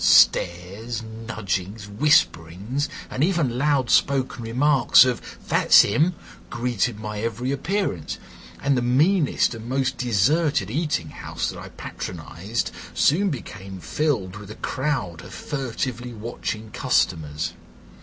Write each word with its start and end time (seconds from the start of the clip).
Stares, 0.03 1.03
nudgings, 1.03 1.87
whisperings, 1.87 2.89
and 3.11 3.23
even 3.23 3.59
loud 3.59 3.91
spoken 3.91 4.43
remarks 4.43 5.05
of 5.05 5.21
'that's 5.47 5.85
'im' 5.85 6.15
greeted 6.49 6.99
my 6.99 7.19
every 7.21 7.51
appearance, 7.51 8.17
and 8.63 8.75
the 8.75 8.81
meanest 8.81 9.53
and 9.53 9.69
most 9.69 9.99
deserted 9.99 10.71
eating 10.71 11.09
house 11.11 11.51
that 11.51 11.59
I 11.59 11.69
patronised 11.69 12.71
soon 12.95 13.29
became 13.29 13.79
filled 13.79 14.37
with 14.37 14.49
a 14.49 14.55
crowd 14.55 15.21
of 15.21 15.35
furtively 15.35 16.13
watching 16.13 16.71
customers. 16.71 17.53